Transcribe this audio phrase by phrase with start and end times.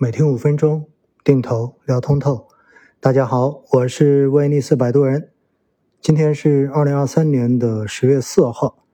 [0.00, 0.86] 每天五分钟，
[1.24, 2.46] 定投聊通透。
[3.00, 5.32] 大家好，我是威尼斯摆渡人。
[6.00, 8.84] 今天是二零二三年的十月四号，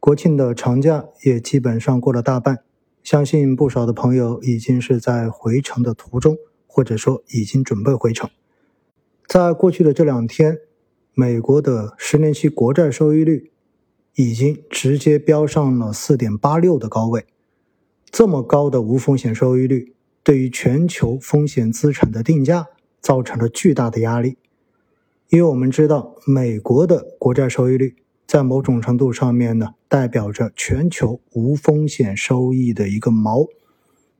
[0.00, 2.60] 国庆的长假也基本上过了大半，
[3.02, 8.30] 相信不少的朋友已经是在回程的途中，或者说已经准备回程。
[9.26, 10.60] 在过去的这两天，
[11.12, 13.52] 美国的十年期国债收益率
[14.14, 17.26] 已经直接飙上了四点八六的高位，
[18.06, 19.92] 这么高的无风险收益率。
[20.26, 22.66] 对于全球风险资产的定价
[23.00, 24.38] 造成了巨大的压力，
[25.28, 27.94] 因为我们知道，美国的国债收益率
[28.26, 33.46] 在某种程度上面呢，代表着全球无风险收益的一个锚。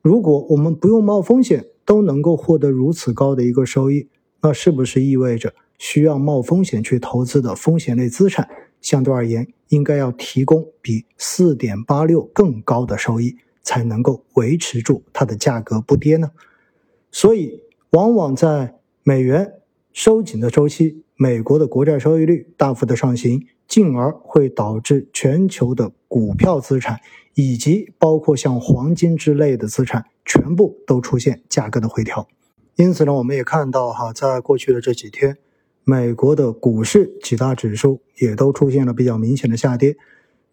[0.01, 4.07] 如果我们不用冒风险都能够获得如此高的一个收益，
[4.43, 8.49] 那是不是意味着需要冒风险去投资的风险类资产，
[8.81, 13.39] 相对而言应该要提供比四点八六更高的收益？
[13.67, 16.31] 才能够维持住它的价格不跌呢？
[17.11, 19.55] 所以，往往在美元
[19.93, 27.01] 收紧的周期，美国的国债收益率大幅的上行，进而会导致全球的股票资产
[27.35, 32.29] 以及包括像黄金之类的资产全部都出现价格的回调。
[32.77, 35.39] 因此呢，我们也看到哈，在过去的这几天，
[35.83, 39.97] 美国的股市几大指数也都出现了比较明显的下跌。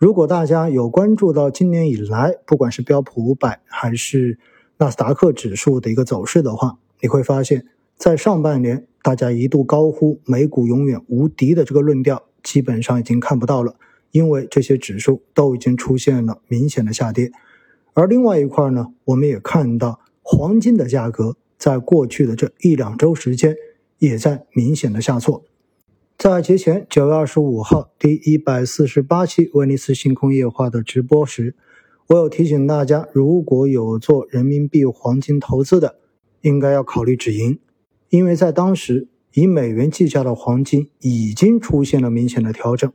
[0.04, 4.38] 如果大家有关注到今年以来，不管是标普五百还是
[4.76, 7.66] 纳斯达克指数的一个走势的话，你会发现，
[7.96, 13.76] 在上半年大家一度高呼美股永远无敌的这个论调，基本上已经看不到了，
[14.12, 17.32] 因为这些指数都已经出现了明显的下跌。
[17.94, 23.56] 而另外一块呢，我们也看到黄金的价格在过去的这一两周时间
[24.00, 25.46] 也在明显的下挫。
[26.18, 31.56] 在节前九月二十五号第一百四十八期威尼斯星空夜话的直播时，
[32.08, 35.98] 我有提醒大家，如果有做人民币黄金投资的，
[36.42, 37.60] 应该要考虑止盈，
[38.10, 42.90] 因为在当时以美元计价的黄金已经出现了明显的调整，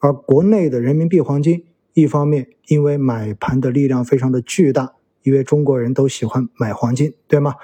[0.00, 7.54] 而国内的人民币黄金，一方面因为买盘的力量非常的巨大，因为中国人都喜欢买黄金，对吗？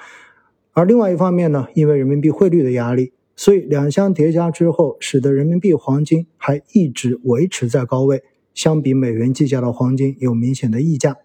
[0.71, 3.11] 而另外一方面呢，因为人民币汇率的压力。
[3.41, 8.21] 所以两相叠加之后，使得人民币黄金还一直维持在高位，
[8.53, 11.17] 相比美元计价的黄金有明显的溢价，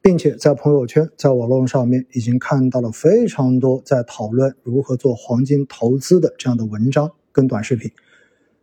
[0.00, 7.90] 并且在朋友圈、在网络上面已经看到了非常多在讨论如何做黄金投资的这样的文章跟短视频。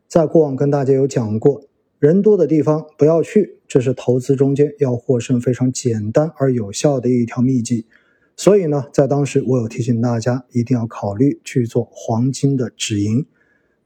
[0.07, 1.65] 在过往跟大家有讲过，
[1.99, 7.87] 人多的地方不要去，这是投资中间要获胜非常简单而有效的一条秘籍。
[8.35, 13.25] 所以呢，在当时我有提醒大家，一定要考虑去做黄金的止盈。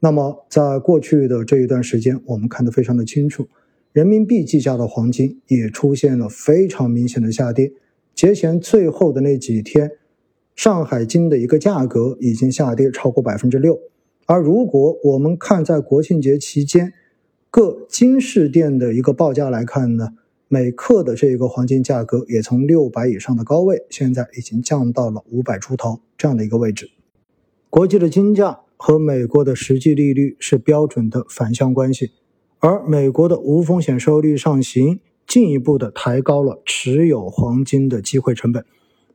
[0.00, 3.48] 那么，在过去的这一段时间，我们看得非常的清楚，
[3.92, 7.72] 人民币计价的黄金也出现了非常明显的下跌。
[8.14, 9.90] 节前最后的那几天，
[10.54, 13.78] 上海金的一个价格已经下跌超过百分之六。
[14.26, 16.92] 而如果我们看在国庆节期间
[17.50, 20.14] 各金饰店的一个报价来看呢？
[20.48, 26.90] 每克的这个黄金价格也从六百以上的高位，现在已经降到了五百出头这样的一个位置。
[27.68, 32.12] 国际的金价和美国的实际利率是标准的反向关系，
[32.60, 38.64] 而美国的无风险收益率上行，进一步的抬高了持有黄金的机会成本。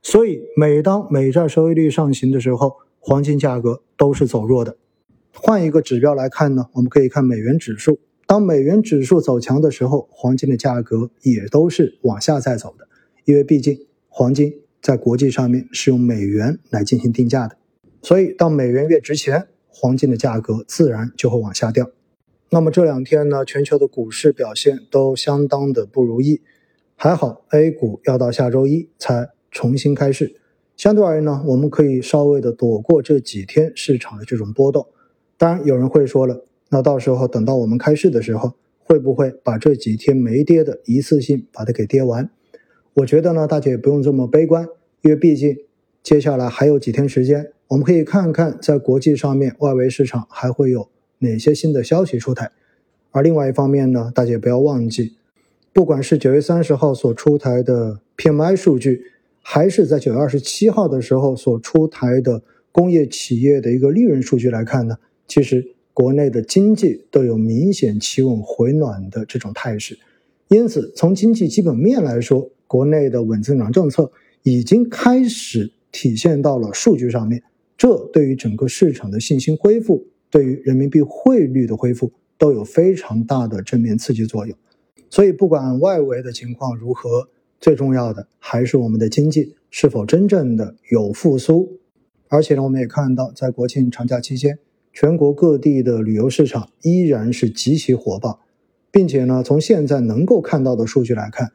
[0.04, 4.76] 所以，每当美债收益率上行的时候，黄金价格都是走弱的。
[5.34, 8.00] 换一个指标来看呢，我们可以看美元指数。
[8.26, 12.88] 当美元指数走强的时候，黄金的价格也都是往下再走的，
[13.26, 17.58] 因为毕竟黄金在国际上面是用美元来进行定价的，
[18.02, 21.90] 所以当美元越值钱，黄金的价格自然就会往下掉。
[22.52, 26.42] 那么这两天呢，全球的股市表现都相当的不如意，
[26.96, 30.36] 还好 A 股要到下周一才重新开市，
[30.78, 34.88] 相对而言呢，我们可以稍微的躲过这几天市场的这种波动。
[35.38, 36.46] 当然，有人会说了。
[36.74, 38.54] 那到时候等到我们开市的时候，
[38.86, 42.30] 会不会把这几天没跌的一次性把它给跌完？
[42.94, 44.66] 我觉得呢，大家也不用这么悲观，
[45.02, 45.58] 因为毕竟
[46.02, 50.88] 接下来还有几天时间，我们可以看看在国际上面外围市场还会有
[51.20, 52.50] 哪些新的消息出台。
[53.12, 55.18] 而另外一方面呢，大家也不要忘记，
[55.74, 59.04] 不管是九月三十号所出台的 PMI 数据，
[59.42, 62.42] 还是在九月二十七号的时候所出台的
[62.72, 64.96] 工业企业的一个利润数据来看呢，
[65.28, 65.76] 其实。
[65.94, 69.98] 国内的经济都有明显企稳回暖的这种态势，
[70.48, 74.12] 因此从经济基本面来说，国内的稳增长政策
[74.44, 77.44] 已经开始体现到了数据上面。
[77.78, 84.56] 这对于整个市场的信心恢复，对于人民币汇率的恢复都有非常大的正面刺激作用。
[85.10, 87.28] 所以，不管外围的情况如何，
[87.60, 91.80] 最重要的还是我们的经济是否真正的有复苏。
[92.28, 94.58] 而且呢，我们也看到，在国庆长假期间，
[94.94, 98.42] 全国各地的旅游市场依然是极其火爆，
[98.92, 101.52] 并且呢，从现在能够看到的数据来看，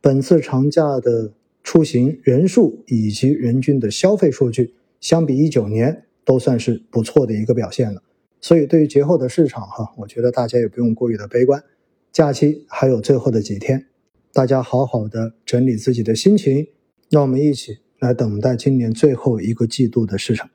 [0.00, 1.32] 本次长假的
[1.62, 8.02] 出行人数以及人均的消费数据，相比一九年都算是不错的一个表现了。
[8.40, 11.62] 所以，对于节后的市场哈，我觉得大家也不用过于的悲观。
[12.10, 13.86] 假期还有最后的几天，
[14.32, 16.68] 大家好好的整理自己的心情，
[17.10, 20.48] 让我们一起来等待今年最后一个季度的市场。